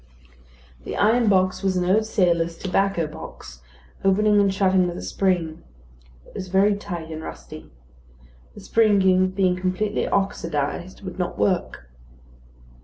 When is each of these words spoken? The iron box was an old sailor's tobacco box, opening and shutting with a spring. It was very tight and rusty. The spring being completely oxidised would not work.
The 0.83 0.97
iron 0.97 1.29
box 1.29 1.61
was 1.61 1.77
an 1.77 1.85
old 1.85 2.07
sailor's 2.07 2.57
tobacco 2.57 3.05
box, 3.05 3.61
opening 4.03 4.41
and 4.41 4.51
shutting 4.51 4.87
with 4.87 4.97
a 4.97 5.01
spring. 5.03 5.63
It 6.25 6.33
was 6.33 6.47
very 6.47 6.73
tight 6.75 7.11
and 7.11 7.21
rusty. 7.21 7.69
The 8.55 8.61
spring 8.61 8.99
being 9.29 9.55
completely 9.55 10.07
oxidised 10.07 11.03
would 11.03 11.19
not 11.19 11.37
work. 11.37 11.87